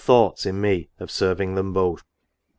[0.03, 2.03] thoughts in «ie of serving them both.'